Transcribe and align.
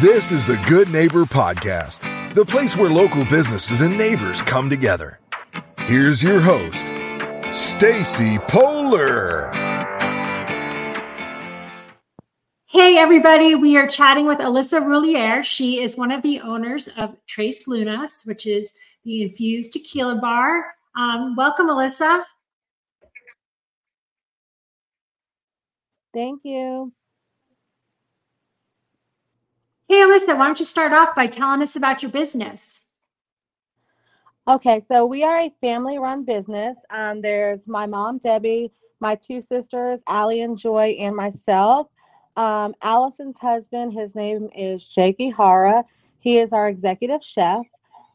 This 0.00 0.30
is 0.30 0.44
the 0.44 0.62
Good 0.68 0.90
Neighbor 0.90 1.24
Podcast, 1.24 2.34
the 2.34 2.44
place 2.44 2.76
where 2.76 2.90
local 2.90 3.24
businesses 3.24 3.80
and 3.80 3.96
neighbors 3.96 4.42
come 4.42 4.68
together. 4.68 5.18
Here's 5.78 6.22
your 6.22 6.38
host, 6.38 6.76
Stacy 7.58 8.38
Polar. 8.40 9.50
Hey, 12.66 12.98
everybody. 12.98 13.54
We 13.54 13.78
are 13.78 13.86
chatting 13.86 14.26
with 14.26 14.36
Alyssa 14.36 14.82
Rouillier. 14.82 15.42
She 15.42 15.80
is 15.80 15.96
one 15.96 16.12
of 16.12 16.20
the 16.20 16.40
owners 16.40 16.88
of 16.98 17.16
Tres 17.26 17.66
Lunas, 17.66 18.20
which 18.26 18.44
is 18.44 18.74
the 19.02 19.22
infused 19.22 19.72
tequila 19.72 20.16
bar. 20.16 20.74
Um, 20.94 21.36
welcome, 21.36 21.70
Alyssa. 21.70 22.22
Thank 26.12 26.42
you. 26.44 26.92
Hey, 29.88 29.98
Alyssa, 29.98 30.36
why 30.36 30.46
don't 30.46 30.58
you 30.58 30.64
start 30.66 30.92
off 30.92 31.14
by 31.14 31.28
telling 31.28 31.62
us 31.62 31.76
about 31.76 32.02
your 32.02 32.10
business? 32.10 32.80
Okay, 34.48 34.82
so 34.88 35.06
we 35.06 35.22
are 35.22 35.38
a 35.38 35.54
family 35.60 35.98
run 35.98 36.24
business. 36.24 36.76
Um, 36.90 37.22
there's 37.22 37.68
my 37.68 37.86
mom, 37.86 38.18
Debbie, 38.18 38.72
my 38.98 39.14
two 39.14 39.40
sisters, 39.40 40.00
Allie 40.08 40.40
and 40.40 40.58
Joy, 40.58 40.96
and 40.98 41.14
myself. 41.14 41.86
Um, 42.36 42.74
Allison's 42.82 43.36
husband, 43.40 43.92
his 43.92 44.12
name 44.16 44.48
is 44.56 44.84
Jake 44.84 45.18
Ihara. 45.18 45.84
He 46.18 46.38
is 46.38 46.52
our 46.52 46.68
executive 46.68 47.22
chef. 47.22 47.64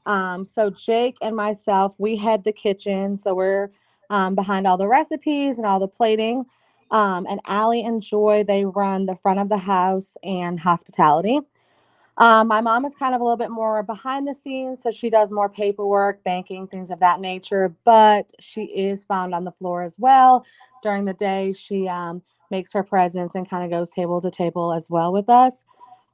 Um, 0.06 0.46
so 0.46 0.72
Jake 0.72 1.16
and 1.22 1.38
myself, 1.38 1.94
we 1.98 2.18
head 2.18 2.44
the 2.44 2.52
kitchen. 2.52 3.18
So 3.18 3.34
we're 3.34 3.70
um, 4.10 4.36
behind 4.36 4.68
all 4.68 4.78
the 4.78 4.88
recipes 4.90 5.56
and 5.56 5.66
all 5.66 5.80
the 5.80 5.88
plating. 5.88 6.46
Um, 6.92 7.26
and 7.30 7.40
Allie 7.46 7.86
and 7.86 8.02
Joy, 8.02 8.44
they 8.46 8.66
run 8.66 9.06
the 9.06 9.16
front 9.24 9.40
of 9.40 9.48
the 9.48 9.58
house 9.58 10.18
and 10.22 10.60
hospitality. 10.60 11.40
Um, 12.22 12.48
my 12.50 12.62
mom 12.62 12.86
is 12.86 12.96
kind 12.96 13.16
of 13.16 13.22
a 13.22 13.26
little 13.26 13.38
bit 13.38 13.52
more 13.52 13.84
behind 13.84 14.28
the 14.28 14.36
scenes, 14.46 14.80
so 14.84 14.92
she 14.92 15.12
does 15.12 15.32
more 15.32 15.50
paperwork, 15.50 16.24
banking, 16.24 16.68
things 16.68 16.92
of 16.92 17.02
that 17.02 17.22
nature. 17.22 17.76
But 17.86 18.32
she 18.40 18.64
is 18.66 19.04
found 19.06 19.36
on 19.36 19.46
the 19.46 19.54
floor 19.54 19.84
as 19.84 19.96
well 20.00 20.46
during 20.84 21.06
the 21.06 21.14
day. 21.16 21.54
She 21.54 21.90
um, 21.90 22.24
makes 22.52 22.74
her 22.74 22.84
presence 22.84 23.34
and 23.36 23.50
kind 23.50 23.66
of 23.66 23.72
goes 23.72 23.92
table 23.92 24.22
to 24.22 24.32
table 24.32 24.74
as 24.74 24.90
well 24.90 25.14
with 25.14 25.30
us. 25.30 25.56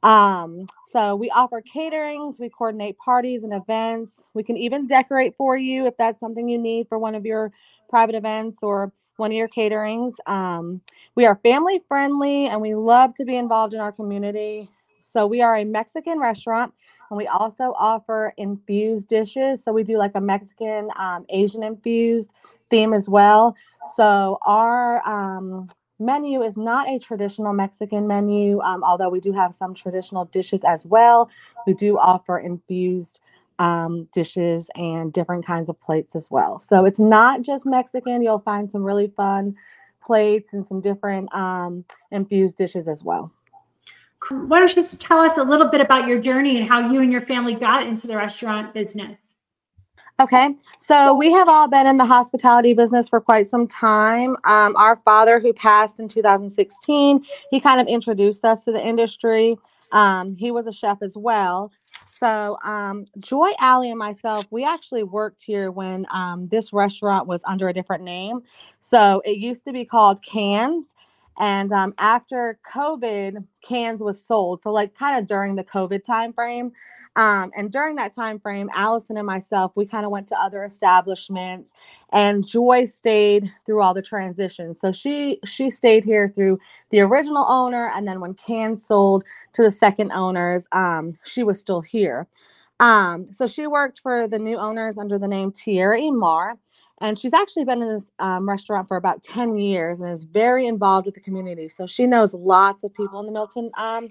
Um, 0.03 0.67
so 0.91 1.16
we 1.16 1.31
offer 1.31 1.61
caterings, 1.61 2.39
we 2.39 2.49
coordinate 2.49 2.97
parties 2.99 3.44
and 3.44 3.53
events. 3.53 4.14
We 4.33 4.44
can 4.44 4.58
even 4.58 4.88
decorate 4.88 5.36
for 5.38 5.58
you 5.58 5.88
if 5.88 5.97
that's 5.97 6.19
something 6.19 6.49
you 6.49 6.59
need 6.59 6.89
for 6.89 6.99
one 6.99 7.16
of 7.16 7.25
your 7.27 7.52
private 7.89 8.16
events 8.16 8.64
or 8.64 8.94
one 9.17 9.31
of 9.31 9.38
your 9.38 9.49
caterings. 9.49 10.16
Um, 10.27 10.81
we 11.16 11.27
are 11.27 11.39
family 11.44 11.81
friendly 11.88 12.47
and 12.47 12.61
we 12.61 12.75
love 12.75 13.16
to 13.16 13.25
be 13.25 13.38
involved 13.38 13.75
in 13.75 13.81
our 13.81 13.94
community. 13.94 14.69
So 15.11 15.27
we 15.27 15.41
are 15.41 15.55
a 15.55 15.66
Mexican 15.66 16.19
restaurant 16.19 16.73
and 17.09 17.17
we 17.17 17.27
also 17.27 17.73
offer 17.77 18.33
infused 18.38 19.08
dishes. 19.08 19.64
So 19.64 19.72
we 19.72 19.83
do 19.83 19.97
like 19.97 20.11
a 20.16 20.22
Mexican, 20.22 20.89
um, 20.97 21.25
Asian 21.30 21.64
infused 21.64 22.33
theme 22.69 22.94
as 22.94 23.08
well. 23.08 23.55
So 23.95 24.39
our 24.45 25.08
um, 25.08 25.67
menu 25.99 26.44
is 26.44 26.58
not 26.58 26.89
a 26.89 26.99
traditional 26.99 27.53
Mexican 27.53 28.08
menu, 28.08 28.59
um, 28.61 28.83
although 28.83 29.09
we 29.09 29.19
do 29.19 29.31
have 29.31 29.55
some 29.55 29.73
traditional 29.73 30.25
dishes 30.25 30.61
as 30.66 30.86
well. 30.86 31.30
We 31.66 31.73
do 31.73 31.97
offer 31.97 32.39
infused 32.39 33.19
um, 33.59 34.08
dishes 34.14 34.69
and 34.75 35.11
different 35.14 35.45
kinds 35.45 35.69
of 35.69 35.80
plates 35.81 36.16
as 36.16 36.30
well. 36.30 36.59
So 36.59 36.86
it's 36.86 36.99
not 36.99 37.42
just 37.42 37.66
Mexican. 37.66 38.21
You'll 38.21 38.39
find 38.39 38.69
some 38.71 38.83
really 38.83 39.11
fun 39.16 39.55
plates 40.03 40.53
and 40.53 40.66
some 40.66 40.81
different 40.81 41.33
um, 41.33 41.83
infused 42.11 42.58
dishes 42.58 42.88
as 42.88 43.03
well. 43.03 43.31
Why 44.30 44.60
don't 44.60 44.70
you 44.70 44.82
just 44.82 45.00
tell 45.00 45.20
us 45.20 45.38
a 45.38 45.44
little 45.44 45.70
bit 45.70 45.82
about 45.82 46.08
your 46.08 46.20
journey 46.20 46.58
and 46.58 46.68
how 46.68 46.92
you 46.92 47.02
and 47.02 47.12
your 47.12 47.22
family 47.22 47.54
got 47.54 47.86
into 47.86 48.08
the 48.08 48.18
restaurant 48.18 48.73
business? 48.73 49.18
Okay, 50.20 50.56
so 50.80 51.14
we 51.14 51.32
have 51.32 51.48
all 51.48 51.67
been 51.67 51.86
in 51.86 51.98
the 51.98 52.05
hospitality 52.05 52.73
business 52.73 53.08
for 53.08 53.22
quite 53.22 53.48
some 53.48 53.67
time. 53.67 54.36
Um, 54.45 54.76
our 54.76 54.95
father, 55.06 55.39
who 55.39 55.54
passed 55.54 56.00
in 56.00 56.08
2016, 56.08 57.23
he 57.52 57.60
kind 57.60 57.80
of 57.80 57.86
introduced 57.86 58.44
us 58.44 58.64
to 58.66 58.72
the 58.72 58.83
industry. 58.83 59.56
Um, 59.92 60.36
he 60.36 60.50
was 60.50 60.66
a 60.66 60.72
chef 60.72 61.04
as 61.04 61.16
well. 61.16 61.72
So, 62.20 62.58
um, 62.64 63.06
Joy 63.20 63.52
Alley 63.60 63.92
and 63.92 64.00
myself, 64.00 64.48
we 64.50 64.66
actually 64.66 65.04
worked 65.04 65.44
here 65.44 65.70
when 65.70 66.08
um, 66.11 66.48
this 66.48 66.73
restaurant 66.73 67.27
was 67.27 67.42
under 67.45 67.70
a 67.70 67.73
different 67.73 68.04
name. 68.04 68.42
So, 68.82 69.22
it 69.23 69.38
used 69.38 69.66
to 69.66 69.72
be 69.72 69.86
called 69.86 70.23
Cans. 70.23 70.86
And 71.39 71.71
um, 71.71 71.93
after 71.98 72.59
COVID, 72.73 73.45
cans 73.61 74.02
was 74.02 74.23
sold. 74.23 74.64
So 74.64 74.71
like 74.71 74.95
kind 74.95 75.20
of 75.20 75.27
during 75.27 75.55
the 75.55 75.64
COVID 75.64 76.03
time 76.03 76.33
frame. 76.33 76.71
Um, 77.17 77.52
and 77.58 77.71
during 77.71 77.95
that 77.95 78.14
time 78.14 78.39
frame, 78.39 78.70
Allison 78.75 79.17
and 79.17 79.25
myself, 79.25 79.71
we 79.76 79.87
kind 79.87 80.05
of 80.05 80.11
went 80.11 80.27
to 80.27 80.39
other 80.39 80.64
establishments, 80.64 81.73
and 82.14 82.45
Joy 82.45 82.86
stayed 82.86 83.52
through 83.65 83.81
all 83.81 83.95
the 83.95 84.03
transitions. 84.03 84.80
So 84.80 84.92
she 84.92 85.39
she 85.43 85.71
stayed 85.71 86.03
here 86.03 86.30
through 86.30 86.59
the 86.92 86.99
original 86.99 87.43
owner, 87.49 87.92
and 87.95 88.08
then 88.08 88.21
when 88.21 88.36
Cans 88.36 88.86
sold 88.86 89.23
to 89.53 89.64
the 89.64 89.71
second 89.71 90.11
owners, 90.11 90.67
um, 90.73 91.17
she 91.26 91.42
was 91.42 91.59
still 91.59 91.81
here. 91.81 92.27
Um, 92.80 93.26
so 93.33 93.47
she 93.47 93.65
worked 93.65 94.02
for 94.03 94.27
the 94.27 94.37
new 94.37 94.58
owners 94.58 94.99
under 94.99 95.17
the 95.17 95.27
name 95.27 95.52
Tierra 95.52 95.99
Imar 95.99 96.53
and 97.02 97.17
she's 97.17 97.33
actually 97.33 97.65
been 97.65 97.81
in 97.81 97.93
this 97.93 98.09
um, 98.19 98.47
restaurant 98.49 98.87
for 98.87 98.97
about 98.97 99.23
10 99.23 99.58
years 99.58 99.99
and 99.99 100.11
is 100.11 100.23
very 100.23 100.65
involved 100.67 101.05
with 101.05 101.15
the 101.15 101.21
community. 101.21 101.69
So 101.69 101.85
she 101.85 102.08
knows 102.08 102.33
lots 102.33 102.83
of 102.83 102.93
people 102.93 103.19
in 103.19 103.25
the 103.25 103.31
milton 103.31 103.69
um, 103.77 104.09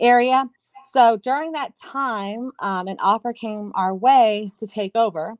area. 0.00 0.44
So 0.86 1.18
during 1.18 1.52
that 1.52 1.76
time 1.76 2.50
um, 2.60 2.88
an 2.88 2.96
offer 3.00 3.32
came 3.32 3.72
our 3.74 3.94
way 3.94 4.50
to 4.58 4.66
take 4.66 4.92
over. 4.94 5.34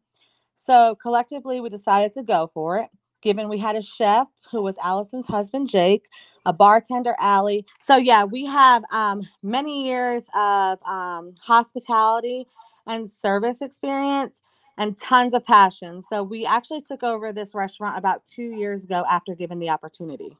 So 0.56 0.96
collectively 1.00 1.60
we 1.60 1.68
decided 1.68 2.12
to 2.14 2.22
go 2.22 2.50
for 2.52 2.78
it 2.78 2.90
given 3.22 3.48
we 3.48 3.58
had 3.58 3.76
a 3.76 3.80
chef 3.80 4.26
who 4.50 4.60
was 4.62 4.76
allison's 4.78 5.26
husband 5.26 5.68
jake 5.68 6.04
a 6.44 6.52
bartender 6.52 7.14
Allie. 7.20 7.64
so 7.80 7.96
yeah 7.96 8.24
we 8.24 8.44
have 8.44 8.82
um, 8.92 9.22
many 9.42 9.86
years 9.86 10.24
of 10.34 10.78
um, 10.82 11.34
hospitality 11.40 12.46
and 12.86 13.08
service 13.08 13.62
experience 13.62 14.40
and 14.78 14.98
tons 14.98 15.34
of 15.34 15.44
passion. 15.44 16.02
So 16.02 16.22
we 16.22 16.46
actually 16.46 16.80
took 16.80 17.02
over 17.02 17.32
this 17.32 17.54
restaurant 17.54 17.98
about 17.98 18.26
two 18.26 18.50
years 18.50 18.84
ago 18.84 19.04
after 19.08 19.34
given 19.34 19.58
the 19.58 19.68
opportunity. 19.70 20.36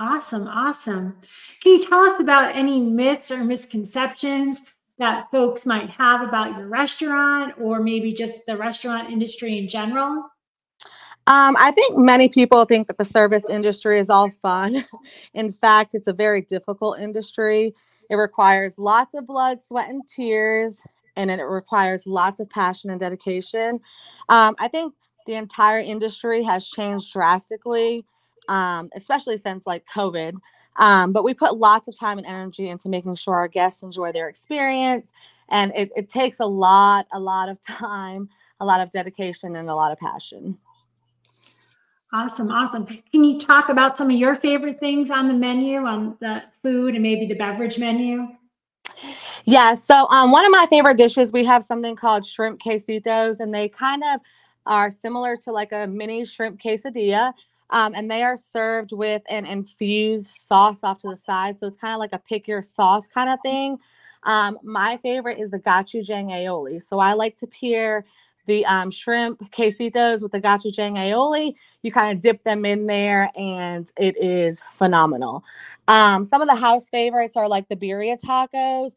Awesome, 0.00 0.48
awesome. 0.48 1.16
Can 1.62 1.72
you 1.72 1.84
tell 1.84 2.00
us 2.00 2.20
about 2.20 2.56
any 2.56 2.80
myths 2.80 3.30
or 3.30 3.44
misconceptions 3.44 4.62
that 4.98 5.30
folks 5.30 5.64
might 5.66 5.90
have 5.90 6.22
about 6.22 6.56
your 6.56 6.68
restaurant 6.68 7.54
or 7.60 7.80
maybe 7.80 8.12
just 8.12 8.44
the 8.46 8.56
restaurant 8.56 9.10
industry 9.10 9.58
in 9.58 9.68
general? 9.68 10.28
Um, 11.28 11.56
I 11.56 11.70
think 11.70 11.96
many 11.96 12.28
people 12.28 12.64
think 12.64 12.88
that 12.88 12.98
the 12.98 13.04
service 13.04 13.44
industry 13.48 14.00
is 14.00 14.10
all 14.10 14.32
fun. 14.42 14.84
in 15.34 15.52
fact, 15.52 15.94
it's 15.94 16.08
a 16.08 16.12
very 16.12 16.42
difficult 16.42 16.98
industry. 16.98 17.74
It 18.10 18.16
requires 18.16 18.76
lots 18.76 19.14
of 19.14 19.26
blood, 19.26 19.62
sweat, 19.62 19.88
and 19.88 20.02
tears 20.08 20.78
and 21.16 21.30
it 21.30 21.42
requires 21.42 22.06
lots 22.06 22.40
of 22.40 22.48
passion 22.50 22.90
and 22.90 23.00
dedication. 23.00 23.80
Um, 24.28 24.54
I 24.58 24.68
think 24.68 24.94
the 25.26 25.34
entire 25.34 25.80
industry 25.80 26.42
has 26.42 26.66
changed 26.66 27.12
drastically, 27.12 28.04
um, 28.48 28.90
especially 28.94 29.38
since 29.38 29.66
like 29.66 29.84
COVID. 29.94 30.34
Um, 30.76 31.12
but 31.12 31.22
we 31.22 31.34
put 31.34 31.56
lots 31.56 31.88
of 31.88 31.98
time 31.98 32.18
and 32.18 32.26
energy 32.26 32.68
into 32.68 32.88
making 32.88 33.14
sure 33.16 33.34
our 33.34 33.48
guests 33.48 33.82
enjoy 33.82 34.12
their 34.12 34.28
experience. 34.28 35.12
And 35.50 35.72
it, 35.76 35.90
it 35.94 36.08
takes 36.08 36.40
a 36.40 36.46
lot, 36.46 37.06
a 37.12 37.20
lot 37.20 37.48
of 37.48 37.60
time, 37.66 38.28
a 38.60 38.64
lot 38.64 38.80
of 38.80 38.90
dedication, 38.90 39.56
and 39.56 39.68
a 39.68 39.74
lot 39.74 39.92
of 39.92 39.98
passion. 39.98 40.56
Awesome, 42.14 42.50
awesome. 42.50 42.84
Can 42.86 43.24
you 43.24 43.38
talk 43.38 43.70
about 43.70 43.96
some 43.96 44.10
of 44.10 44.16
your 44.16 44.34
favorite 44.34 44.78
things 44.80 45.10
on 45.10 45.28
the 45.28 45.34
menu, 45.34 45.78
on 45.78 46.16
the 46.20 46.42
food 46.62 46.94
and 46.94 47.02
maybe 47.02 47.26
the 47.26 47.34
beverage 47.34 47.78
menu? 47.78 48.28
Yeah. 49.44 49.74
So 49.74 50.08
um, 50.08 50.30
one 50.30 50.44
of 50.44 50.50
my 50.50 50.66
favorite 50.70 50.96
dishes, 50.96 51.32
we 51.32 51.44
have 51.44 51.64
something 51.64 51.96
called 51.96 52.24
shrimp 52.26 52.60
quesitos, 52.60 53.40
and 53.40 53.52
they 53.52 53.68
kind 53.68 54.02
of 54.04 54.20
are 54.66 54.90
similar 54.90 55.36
to 55.38 55.52
like 55.52 55.72
a 55.72 55.86
mini 55.86 56.24
shrimp 56.24 56.60
quesadilla. 56.60 57.32
Um, 57.70 57.94
and 57.94 58.10
they 58.10 58.22
are 58.22 58.36
served 58.36 58.92
with 58.92 59.22
an 59.30 59.46
infused 59.46 60.28
sauce 60.28 60.80
off 60.82 60.98
to 60.98 61.08
the 61.08 61.16
side. 61.16 61.58
So 61.58 61.66
it's 61.66 61.78
kind 61.78 61.94
of 61.94 61.98
like 62.00 62.12
a 62.12 62.18
pick 62.18 62.46
your 62.46 62.62
sauce 62.62 63.08
kind 63.08 63.30
of 63.30 63.40
thing. 63.40 63.78
Um, 64.24 64.58
my 64.62 64.98
favorite 65.02 65.38
is 65.40 65.50
the 65.50 65.58
gochujang 65.58 66.26
aioli. 66.26 66.86
So 66.86 66.98
I 66.98 67.14
like 67.14 67.38
to 67.38 67.46
pair 67.46 68.04
the 68.46 68.64
um, 68.66 68.90
shrimp 68.90 69.40
quesitos 69.52 70.22
with 70.22 70.32
the 70.32 70.40
gochujang 70.40 70.94
aioli. 70.94 71.54
You 71.82 71.92
kind 71.92 72.16
of 72.16 72.22
dip 72.22 72.42
them 72.44 72.64
in 72.64 72.86
there, 72.86 73.30
and 73.36 73.90
it 73.96 74.16
is 74.20 74.60
phenomenal. 74.72 75.44
Um, 75.88 76.24
some 76.24 76.42
of 76.42 76.48
the 76.48 76.54
house 76.54 76.88
favorites 76.88 77.36
are 77.36 77.48
like 77.48 77.68
the 77.68 77.76
birria 77.76 78.20
tacos. 78.20 78.92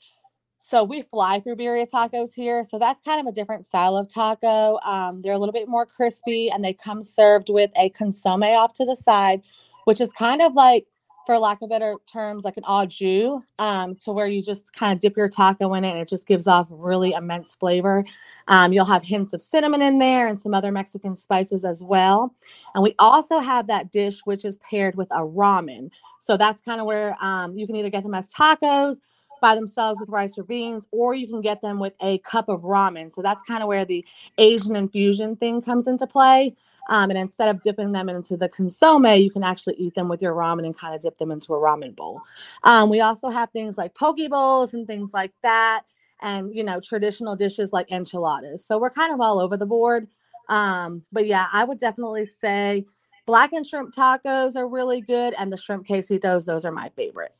So 0.61 0.83
we 0.83 1.03
fly 1.03 1.39
through 1.39 1.57
birria 1.57 1.87
tacos 1.87 2.33
here. 2.33 2.63
So 2.63 2.79
that's 2.79 2.99
kind 3.01 3.19
of 3.19 3.27
a 3.27 3.31
different 3.31 3.65
style 3.65 3.95
of 3.95 4.09
taco. 4.09 4.79
Um, 4.79 5.21
they're 5.21 5.33
a 5.33 5.37
little 5.37 5.53
bit 5.53 5.67
more 5.67 5.85
crispy 5.85 6.49
and 6.49 6.63
they 6.63 6.73
come 6.73 7.03
served 7.03 7.49
with 7.49 7.69
a 7.75 7.89
consomme 7.89 8.41
off 8.41 8.73
to 8.75 8.85
the 8.85 8.95
side, 8.95 9.43
which 9.83 10.01
is 10.01 10.11
kind 10.13 10.41
of 10.41 10.53
like 10.53 10.87
for 11.25 11.37
lack 11.37 11.61
of 11.61 11.69
better 11.69 11.95
terms, 12.11 12.43
like 12.43 12.57
an 12.57 12.63
au 12.67 12.85
jus, 12.85 13.41
um, 13.59 13.95
to 13.95 14.11
where 14.11 14.27
you 14.27 14.41
just 14.41 14.73
kind 14.73 14.93
of 14.93 14.99
dip 14.99 15.17
your 15.17 15.29
taco 15.29 15.73
in 15.73 15.83
it 15.83 15.91
and 15.91 15.99
it 15.99 16.07
just 16.07 16.27
gives 16.27 16.47
off 16.47 16.67
really 16.69 17.13
immense 17.13 17.55
flavor. 17.55 18.05
Um, 18.47 18.73
you'll 18.73 18.85
have 18.85 19.03
hints 19.03 19.33
of 19.33 19.41
cinnamon 19.41 19.81
in 19.81 19.99
there 19.99 20.27
and 20.27 20.39
some 20.39 20.53
other 20.53 20.71
Mexican 20.71 21.17
spices 21.17 21.65
as 21.65 21.81
well. 21.81 22.33
And 22.73 22.83
we 22.83 22.95
also 22.99 23.39
have 23.39 23.67
that 23.67 23.91
dish 23.91 24.21
which 24.25 24.45
is 24.45 24.57
paired 24.57 24.95
with 24.95 25.09
a 25.11 25.21
ramen. 25.21 25.89
So 26.19 26.37
that's 26.37 26.61
kind 26.61 26.79
of 26.79 26.87
where 26.87 27.15
um, 27.21 27.57
you 27.57 27.67
can 27.67 27.75
either 27.75 27.89
get 27.89 28.03
them 28.03 28.13
as 28.13 28.33
tacos 28.33 28.99
by 29.45 29.53
themselves 29.53 29.99
with 29.99 30.09
rice 30.09 30.39
or 30.39 30.43
beans, 30.43 30.87
or 30.89 31.13
you 31.13 31.27
can 31.27 31.39
get 31.39 31.61
them 31.61 31.79
with 31.79 31.93
a 32.01 32.17
cup 32.19 32.49
of 32.49 32.63
ramen. 32.63 33.13
So 33.13 33.21
that's 33.21 33.43
kind 33.43 33.61
of 33.61 33.67
where 33.67 33.85
the 33.85 34.03
Asian 34.39 34.75
infusion 34.75 35.35
thing 35.35 35.61
comes 35.61 35.85
into 35.85 36.07
play. 36.07 36.55
Um, 36.89 37.11
and 37.11 37.19
instead 37.19 37.49
of 37.49 37.61
dipping 37.61 37.91
them 37.91 38.09
into 38.09 38.37
the 38.37 38.49
consomme, 38.49 39.05
you 39.05 39.29
can 39.29 39.43
actually 39.43 39.75
eat 39.75 39.93
them 39.93 40.09
with 40.09 40.19
your 40.19 40.33
ramen 40.33 40.65
and 40.65 40.75
kind 40.75 40.95
of 40.95 41.01
dip 41.01 41.19
them 41.19 41.29
into 41.29 41.53
a 41.53 41.59
ramen 41.59 41.95
bowl. 41.95 42.21
Um, 42.63 42.89
we 42.89 43.01
also 43.01 43.29
have 43.29 43.51
things 43.51 43.77
like 43.77 43.93
poke 43.93 44.17
bowls 44.31 44.73
and 44.73 44.87
things 44.87 45.11
like 45.13 45.33
that, 45.43 45.83
and 46.23 46.51
you 46.55 46.63
know 46.63 46.79
traditional 46.79 47.35
dishes 47.35 47.71
like 47.71 47.91
enchiladas. 47.91 48.65
So 48.65 48.79
we're 48.79 48.89
kind 48.89 49.13
of 49.13 49.21
all 49.21 49.39
over 49.39 49.57
the 49.57 49.67
board. 49.67 50.07
Um, 50.49 51.03
but 51.11 51.27
yeah, 51.27 51.49
I 51.53 51.65
would 51.65 51.77
definitely 51.77 52.25
say 52.25 52.83
blackened 53.27 53.67
shrimp 53.67 53.93
tacos 53.93 54.55
are 54.55 54.67
really 54.67 55.01
good, 55.01 55.35
and 55.37 55.53
the 55.53 55.57
shrimp 55.57 55.85
quesitos, 55.85 56.45
those 56.45 56.65
are 56.65 56.71
my 56.71 56.89
favorite. 56.95 57.35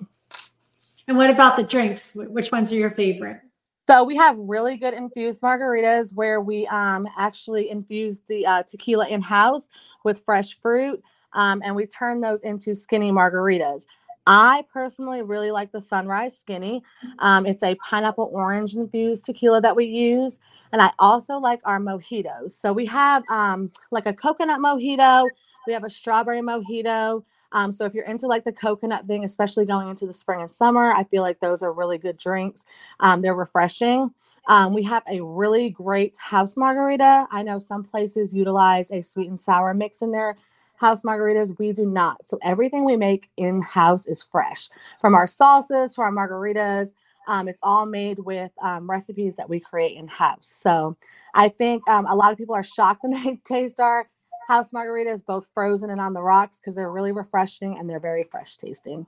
And 1.07 1.17
what 1.17 1.29
about 1.29 1.55
the 1.57 1.63
drinks? 1.63 2.13
Which 2.15 2.51
ones 2.51 2.71
are 2.71 2.77
your 2.77 2.91
favorite? 2.91 3.41
So 3.87 4.03
we 4.03 4.15
have 4.15 4.35
really 4.39 4.77
good 4.77 4.95
infused 4.95 5.41
margaritas 5.41 6.11
where 6.13 6.41
we 6.41 6.65
um, 6.67 7.07
actually 7.15 7.69
infuse 7.69 8.19
the 8.27 8.45
uh, 8.45 8.63
tequila 8.63 9.07
in 9.07 9.21
house 9.21 9.69
with 10.03 10.23
fresh 10.25 10.59
fruit, 10.59 11.03
um, 11.33 11.61
and 11.63 11.75
we 11.75 11.85
turn 11.85 12.19
those 12.19 12.41
into 12.41 12.73
skinny 12.73 13.11
margaritas. 13.11 13.85
I 14.27 14.65
personally 14.73 15.21
really 15.21 15.51
like 15.51 15.71
the 15.71 15.79
Sunrise 15.79 16.35
Skinny. 16.35 16.81
Um, 17.19 17.45
it's 17.45 17.61
a 17.61 17.75
pineapple 17.75 18.31
orange 18.33 18.73
infused 18.73 19.25
tequila 19.25 19.61
that 19.61 19.75
we 19.75 19.85
use, 19.85 20.39
and 20.71 20.81
I 20.81 20.91
also 20.97 21.35
like 21.35 21.61
our 21.63 21.79
mojitos. 21.79 22.53
So 22.53 22.73
we 22.73 22.87
have 22.87 23.23
um, 23.29 23.71
like 23.91 24.07
a 24.07 24.13
coconut 24.13 24.59
mojito, 24.59 25.27
we 25.67 25.73
have 25.73 25.83
a 25.83 25.89
strawberry 25.91 26.41
mojito, 26.41 27.23
um, 27.51 27.71
so 27.71 27.85
if 27.85 27.93
you're 27.93 28.05
into 28.05 28.27
like 28.27 28.43
the 28.43 28.51
coconut 28.51 29.05
thing, 29.07 29.23
especially 29.23 29.65
going 29.65 29.89
into 29.89 30.05
the 30.05 30.13
spring 30.13 30.41
and 30.41 30.51
summer, 30.51 30.91
I 30.91 31.03
feel 31.03 31.21
like 31.21 31.39
those 31.39 31.63
are 31.63 31.71
really 31.73 31.97
good 31.97 32.17
drinks. 32.17 32.65
Um, 32.99 33.21
they're 33.21 33.35
refreshing. 33.35 34.11
Um, 34.47 34.73
we 34.73 34.83
have 34.83 35.03
a 35.09 35.21
really 35.21 35.69
great 35.69 36.17
house 36.17 36.57
margarita. 36.57 37.27
I 37.31 37.43
know 37.43 37.59
some 37.59 37.83
places 37.83 38.33
utilize 38.33 38.91
a 38.91 39.01
sweet 39.01 39.29
and 39.29 39.39
sour 39.39 39.73
mix 39.73 40.01
in 40.01 40.11
their 40.11 40.35
house 40.75 41.01
margaritas. 41.03 41.57
We 41.57 41.71
do 41.71 41.85
not. 41.85 42.25
So 42.25 42.37
everything 42.43 42.85
we 42.85 42.97
make 42.97 43.29
in 43.37 43.61
house 43.61 44.05
is 44.07 44.23
fresh 44.23 44.69
from 45.01 45.15
our 45.15 45.27
sauces 45.27 45.95
to 45.95 46.01
our 46.01 46.11
margaritas. 46.11 46.93
Um, 47.27 47.47
it's 47.47 47.61
all 47.63 47.87
made 47.87 48.19
with 48.19 48.51
um, 48.61 48.87
recipes 48.89 49.35
that 49.35 49.49
we 49.49 49.59
create 49.59 49.97
in 49.97 50.07
house. 50.07 50.47
So 50.47 50.95
I 51.33 51.49
think 51.49 51.87
um, 51.89 52.05
a 52.05 52.15
lot 52.15 52.31
of 52.31 52.37
people 52.37 52.53
are 52.55 52.63
shocked 52.63 53.03
when 53.03 53.11
they 53.23 53.39
taste 53.45 53.79
our 53.79 54.07
house 54.47 54.71
margaritas, 54.71 55.25
both 55.25 55.47
frozen 55.53 55.89
and 55.89 56.01
on 56.01 56.13
the 56.13 56.21
rocks, 56.21 56.59
because 56.59 56.75
they're 56.75 56.91
really 56.91 57.11
refreshing 57.11 57.77
and 57.77 57.89
they're 57.89 57.99
very 57.99 58.23
fresh 58.23 58.57
tasting. 58.57 59.05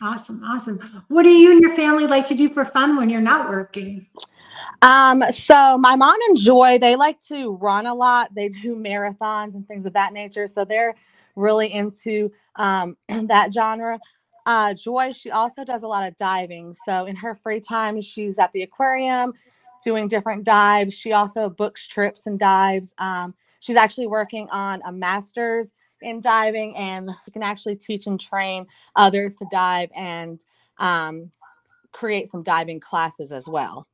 Awesome, 0.00 0.42
awesome. 0.44 1.04
What 1.08 1.24
do 1.24 1.30
you 1.30 1.50
and 1.50 1.60
your 1.60 1.74
family 1.74 2.06
like 2.06 2.24
to 2.26 2.34
do 2.34 2.48
for 2.48 2.64
fun 2.64 2.96
when 2.96 3.10
you're 3.10 3.20
not 3.20 3.48
working? 3.48 4.06
Um, 4.82 5.24
so 5.32 5.76
my 5.76 5.96
mom 5.96 6.16
and 6.28 6.36
Joy, 6.36 6.78
they 6.80 6.94
like 6.94 7.20
to 7.22 7.56
run 7.56 7.86
a 7.86 7.94
lot. 7.94 8.34
They 8.34 8.48
do 8.48 8.76
marathons 8.76 9.54
and 9.54 9.66
things 9.66 9.86
of 9.86 9.92
that 9.94 10.12
nature. 10.12 10.46
So 10.46 10.64
they're 10.64 10.94
really 11.34 11.72
into 11.72 12.30
um, 12.56 12.96
that 13.08 13.52
genre. 13.52 13.98
Uh, 14.46 14.72
Joy, 14.74 15.12
she 15.12 15.30
also 15.30 15.64
does 15.64 15.82
a 15.82 15.88
lot 15.88 16.06
of 16.06 16.16
diving. 16.16 16.76
So 16.84 17.06
in 17.06 17.16
her 17.16 17.34
free 17.34 17.60
time, 17.60 18.00
she's 18.00 18.38
at 18.38 18.52
the 18.52 18.62
aquarium 18.62 19.34
doing 19.84 20.08
different 20.08 20.44
dives. 20.44 20.94
She 20.94 21.12
also 21.12 21.48
books 21.48 21.86
trips 21.86 22.26
and 22.26 22.38
dives. 22.38 22.94
Um, 22.98 23.34
She's 23.60 23.76
actually 23.76 24.06
working 24.06 24.48
on 24.50 24.82
a 24.86 24.92
master's 24.92 25.68
in 26.00 26.20
diving 26.20 26.76
and 26.76 27.10
she 27.24 27.30
can 27.30 27.42
actually 27.42 27.76
teach 27.76 28.06
and 28.06 28.20
train 28.20 28.66
others 28.94 29.34
to 29.36 29.46
dive 29.50 29.90
and 29.96 30.44
um, 30.78 31.30
create 31.92 32.28
some 32.28 32.42
diving 32.42 32.80
classes 32.80 33.32
as 33.32 33.46
well. 33.46 33.86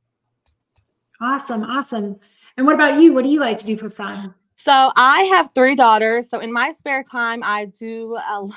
Awesome. 1.21 1.63
Awesome. 1.63 2.19
And 2.57 2.65
what 2.65 2.75
about 2.75 2.99
you? 3.01 3.13
What 3.13 3.23
do 3.23 3.29
you 3.29 3.39
like 3.39 3.57
to 3.57 3.65
do 3.65 3.77
for 3.77 3.89
fun? 3.89 4.33
So 4.55 4.91
I 4.95 5.23
have 5.33 5.49
three 5.53 5.75
daughters. 5.75 6.29
So 6.29 6.39
in 6.39 6.51
my 6.51 6.73
spare 6.73 7.03
time, 7.03 7.41
I 7.43 7.65
do 7.65 8.15
a, 8.15 8.47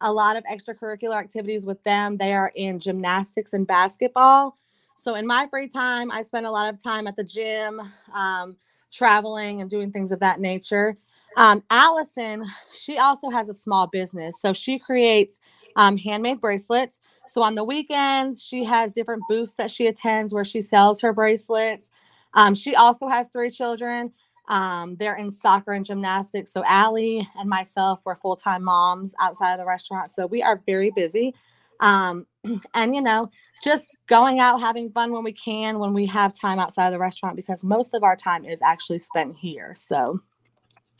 a 0.00 0.12
lot 0.12 0.36
of 0.36 0.44
extracurricular 0.44 1.18
activities 1.18 1.64
with 1.64 1.82
them. 1.84 2.16
They 2.16 2.32
are 2.32 2.52
in 2.54 2.78
gymnastics 2.78 3.52
and 3.52 3.66
basketball. 3.66 4.56
So 5.02 5.16
in 5.16 5.26
my 5.26 5.46
free 5.50 5.68
time, 5.68 6.10
I 6.10 6.22
spend 6.22 6.46
a 6.46 6.50
lot 6.50 6.72
of 6.72 6.82
time 6.82 7.06
at 7.06 7.16
the 7.16 7.24
gym, 7.24 7.80
um, 8.14 8.56
traveling 8.94 9.60
and 9.60 9.70
doing 9.70 9.90
things 9.90 10.12
of 10.12 10.20
that 10.20 10.40
nature. 10.40 10.96
Um, 11.36 11.62
Allison, 11.70 12.44
she 12.76 12.98
also 12.98 13.28
has 13.28 13.48
a 13.48 13.54
small 13.54 13.88
business. 13.88 14.40
So 14.40 14.52
she 14.52 14.78
creates 14.78 15.40
um, 15.76 15.96
handmade 15.96 16.40
bracelets. 16.40 17.00
So 17.28 17.42
on 17.42 17.54
the 17.56 17.64
weekends, 17.64 18.42
she 18.42 18.64
has 18.64 18.92
different 18.92 19.22
booths 19.28 19.54
that 19.54 19.70
she 19.70 19.88
attends 19.88 20.32
where 20.32 20.44
she 20.44 20.60
sells 20.60 21.00
her 21.00 21.12
bracelets. 21.12 21.90
Um, 22.34 22.54
she 22.54 22.76
also 22.76 23.08
has 23.08 23.28
three 23.28 23.50
children. 23.50 24.12
Um, 24.48 24.96
they're 24.98 25.16
in 25.16 25.30
soccer 25.30 25.72
and 25.72 25.86
gymnastics. 25.86 26.52
So 26.52 26.62
Allie 26.66 27.26
and 27.36 27.48
myself 27.48 28.00
were 28.04 28.14
full 28.14 28.36
time 28.36 28.62
moms 28.62 29.14
outside 29.20 29.54
of 29.54 29.58
the 29.58 29.64
restaurant. 29.64 30.10
So 30.10 30.26
we 30.26 30.42
are 30.42 30.62
very 30.66 30.90
busy. 30.94 31.34
Um, 31.80 32.26
and, 32.74 32.94
you 32.94 33.00
know, 33.00 33.30
just 33.62 33.96
going 34.08 34.40
out 34.40 34.60
having 34.60 34.90
fun 34.90 35.10
when 35.10 35.24
we 35.24 35.32
can 35.32 35.78
when 35.78 35.94
we 35.94 36.04
have 36.06 36.34
time 36.34 36.58
outside 36.58 36.86
of 36.86 36.92
the 36.92 36.98
restaurant 36.98 37.34
because 37.34 37.64
most 37.64 37.94
of 37.94 38.02
our 38.04 38.14
time 38.14 38.44
is 38.44 38.60
actually 38.62 38.98
spent 38.98 39.34
here 39.36 39.74
so. 39.74 40.20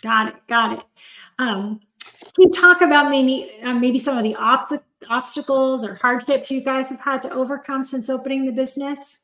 Got 0.03 0.29
it 0.29 0.35
got 0.49 0.79
it. 0.79 0.85
Um, 1.39 1.81
can 2.01 2.33
you 2.39 2.51
talk 2.51 2.81
about 2.81 3.11
maybe 3.11 3.53
uh, 3.63 3.75
maybe 3.75 3.99
some 3.99 4.17
of 4.17 4.25
the 4.25 4.35
obst- 4.35 4.83
obstacles 5.09 5.85
or 5.85 5.95
hardships 5.97 6.51
you 6.51 6.63
guys 6.63 6.89
have 6.89 7.01
had 7.01 7.21
to 7.23 7.31
overcome 7.33 7.85
since 7.85 8.09
opening 8.09 8.47
the 8.47 8.53
business 8.53 9.21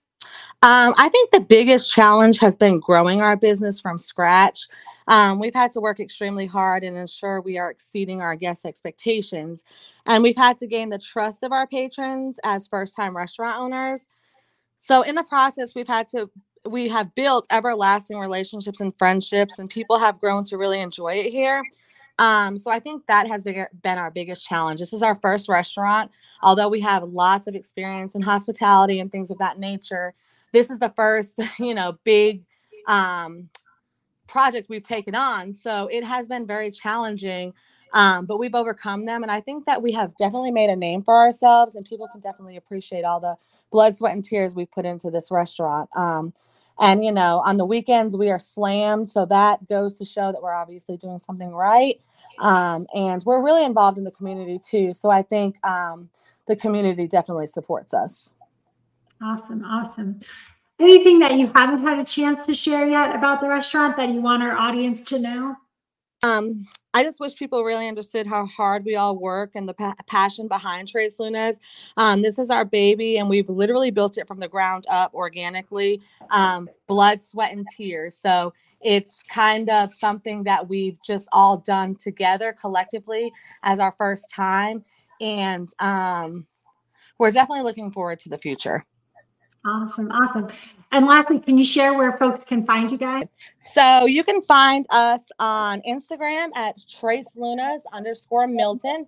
um, 0.63 0.95
I 0.99 1.09
think 1.09 1.31
the 1.31 1.41
biggest 1.41 1.91
challenge 1.91 2.39
has 2.41 2.57
been 2.57 2.81
growing 2.81 3.23
our 3.23 3.37
business 3.37 3.81
from 3.81 3.99
scratch. 3.99 4.69
Um, 5.09 5.41
we've 5.41 5.55
had 5.55 5.73
to 5.73 5.81
work 5.81 6.01
extremely 6.01 6.47
hard 6.47 6.85
and 6.85 6.97
ensure 6.97 7.41
we 7.41 7.59
are 7.59 7.71
exceeding 7.71 8.21
our 8.21 8.37
guest 8.37 8.67
expectations. 8.67 9.65
And 10.07 10.23
we've 10.23 10.37
had 10.37 10.59
to 10.59 10.67
gain 10.67 10.91
the 10.91 10.99
trust 10.99 11.43
of 11.43 11.53
our 11.53 11.67
patrons 11.67 12.39
as 12.45 12.69
first 12.69 12.95
time 12.95 13.17
restaurant 13.17 13.59
owners. 13.59 14.07
So, 14.81 15.03
in 15.03 15.15
the 15.15 15.25
process, 15.25 15.75
we've 15.75 15.89
had 15.89 16.09
to 16.11 16.31
we 16.69 16.89
have 16.89 17.15
built 17.15 17.47
everlasting 17.51 18.19
relationships 18.19 18.81
and 18.81 18.97
friendships, 18.99 19.59
and 19.59 19.71
people 19.71 19.99
have 19.99 20.21
grown 20.21 20.45
to 20.45 20.59
really 20.59 20.81
enjoy 20.81 21.15
it 21.15 21.31
here. 21.31 21.63
Um, 22.21 22.59
so 22.59 22.71
I 22.71 22.81
think 22.81 23.07
that 23.07 23.27
has 23.29 23.43
been, 23.43 23.67
our 23.87 24.11
biggest 24.11 24.47
challenge. 24.47 24.79
This 24.79 24.93
is 24.93 25.03
our 25.03 25.15
first 25.17 25.49
restaurant. 25.49 26.11
Although 26.43 26.69
we 26.69 26.81
have 26.83 27.03
lots 27.03 27.47
of 27.47 27.55
experience 27.55 28.15
in 28.15 28.21
hospitality 28.21 29.01
and 29.01 29.11
things 29.11 29.31
of 29.31 29.39
that 29.39 29.59
nature, 29.59 30.13
this 30.53 30.71
is 30.71 30.79
the 30.79 30.91
first, 30.91 31.41
you 31.59 31.75
know, 31.75 31.99
big 32.05 32.43
um, 32.87 33.49
project 34.29 34.69
we've 34.69 34.83
taken 34.83 35.15
on. 35.15 35.55
So 35.55 35.89
it 35.91 36.05
has 36.05 36.29
been 36.29 36.47
very 36.47 36.71
challenging, 36.71 37.55
um, 37.95 38.27
but 38.27 38.39
we've 38.39 38.55
overcome 38.55 39.07
them. 39.07 39.23
And 39.23 39.33
I 39.33 39.41
think 39.41 39.65
that 39.65 39.83
we 39.83 39.91
have 39.93 40.15
definitely 40.17 40.51
made 40.51 40.69
a 40.69 40.77
name 40.77 41.01
for 41.01 41.17
ourselves, 41.17 41.75
and 41.75 41.87
people 41.87 42.07
can 42.13 42.21
definitely 42.21 42.59
appreciate 42.59 43.05
all 43.05 43.21
the 43.21 43.37
blood, 43.73 43.97
sweat, 43.97 44.13
and 44.13 44.23
tears 44.23 44.55
we've 44.55 44.71
put 44.71 44.85
into 44.85 45.11
this 45.11 45.31
restaurant. 45.31 45.89
Um, 45.97 46.35
and, 46.81 47.05
you 47.05 47.13
know, 47.13 47.43
on 47.45 47.57
the 47.57 47.65
weekends, 47.67 48.17
we 48.17 48.31
are 48.31 48.39
slammed. 48.39 49.09
So 49.09 49.27
that 49.27 49.69
goes 49.69 49.95
to 49.97 50.05
show 50.05 50.33
that 50.33 50.43
we're 50.43 50.55
obviously 50.55 50.97
doing 50.97 51.19
something 51.19 51.51
right. 51.51 52.01
Um, 52.39 52.87
and 52.95 53.23
we're 53.25 53.45
really 53.45 53.65
involved 53.65 53.99
in 53.99 54.05
the 54.05 54.11
community 54.11 54.59
too. 54.59 54.93
So 54.93 55.11
I 55.11 55.23
think 55.23 55.65
um, 55.65 56.09
the 56.49 56.57
community 56.57 57.07
definitely 57.07 57.47
supports 57.47 57.93
us. 57.93 58.33
Awesome. 59.23 59.65
Awesome. 59.65 60.21
Anything 60.81 61.19
that 61.19 61.35
you 61.35 61.53
haven't 61.55 61.83
had 61.83 61.99
a 61.99 62.05
chance 62.05 62.47
to 62.47 62.55
share 62.55 62.89
yet 62.89 63.15
about 63.15 63.43
the 63.43 63.49
restaurant 63.49 63.99
that 63.99 64.09
you 64.09 64.23
want 64.23 64.43
our 64.43 64.57
audience 64.57 65.03
to 65.03 65.19
know? 65.19 65.57
Um, 66.23 66.67
I 66.93 67.03
just 67.03 67.21
wish 67.21 67.35
people 67.37 67.65
really 67.65 67.89
understood 67.89 68.27
how 68.27 68.45
hard 68.47 68.85
we 68.85 68.97
all 68.97 69.17
work 69.17 69.53
and 69.55 69.69
the 69.69 69.75
pa- 69.75 69.95
passion 70.07 70.49
behind 70.49 70.89
Tres 70.89 71.19
Lunas. 71.19 71.61
Um, 71.97 72.21
this 72.21 72.39
is 72.39 72.51
our 72.51 72.65
baby, 72.65 73.19
and 73.19 73.29
we've 73.29 73.49
literally 73.49 73.91
built 73.91 74.19
it 74.19 74.27
from 74.27 74.41
the 74.41 74.49
ground 74.49 74.85
up 74.89 75.15
organically, 75.15 76.01
um, 76.31 76.69
blood, 76.89 77.23
sweat, 77.23 77.53
and 77.53 77.67
tears. 77.75 78.19
So 78.21 78.53
it's 78.83 79.23
kind 79.23 79.71
of 79.71 79.93
something 79.95 80.43
that 80.45 80.69
we've 80.69 81.01
just 81.03 81.29
all 81.33 81.59
done 81.59 81.95
together 81.95 82.55
collectively 82.61 83.33
as 83.63 83.79
our 83.79 83.95
first 83.97 84.29
time. 84.31 84.85
And 85.21 85.69
um, 85.79 86.47
we're 87.19 87.31
definitely 87.31 87.63
looking 87.63 87.91
forward 87.91 88.19
to 88.21 88.29
the 88.29 88.39
future. 88.39 88.85
Awesome. 89.65 90.11
Awesome. 90.11 90.49
And 90.93 91.07
lastly, 91.07 91.39
can 91.39 91.59
you 91.59 91.65
share 91.65 91.95
where 91.95 92.17
folks 92.17 92.45
can 92.45 92.65
find 92.65 92.91
you 92.91 92.97
guys? 92.97 93.29
So 93.61 94.07
you 94.07 94.25
can 94.25 94.41
find 94.43 94.87
us 94.91 95.31
on 95.39 95.83
Instagram 95.83 96.49
at 96.57 96.79
Tres 96.91 97.37
Lunas 97.37 97.83
underscore 97.93 98.47
Milton. 98.47 99.07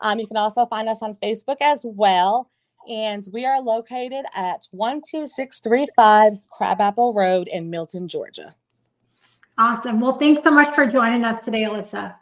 Um, 0.00 0.18
you 0.18 0.26
can 0.26 0.36
also 0.36 0.66
find 0.66 0.88
us 0.88 0.98
on 1.02 1.14
Facebook 1.22 1.58
as 1.60 1.82
well. 1.84 2.50
And 2.88 3.26
we 3.32 3.46
are 3.46 3.60
located 3.60 4.24
at 4.34 4.66
12635 4.72 6.40
Crabapple 6.50 7.14
Road 7.14 7.48
in 7.48 7.70
Milton, 7.70 8.08
Georgia. 8.08 8.56
Awesome. 9.56 10.00
Well, 10.00 10.18
thanks 10.18 10.42
so 10.42 10.50
much 10.50 10.74
for 10.74 10.86
joining 10.86 11.24
us 11.24 11.44
today, 11.44 11.62
Alyssa. 11.62 12.16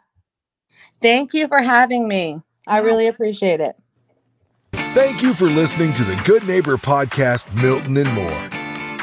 Thank 1.01 1.33
you 1.33 1.47
for 1.47 1.59
having 1.59 2.07
me. 2.07 2.41
I 2.67 2.79
really 2.79 3.07
appreciate 3.07 3.59
it. 3.59 3.75
Thank 4.93 5.21
you 5.21 5.33
for 5.33 5.49
listening 5.49 5.93
to 5.93 6.03
the 6.03 6.17
Good 6.25 6.45
Neighbor 6.45 6.75
Podcast, 6.75 7.53
Milton 7.55 7.95
and 7.95 8.11
More. 8.11 8.49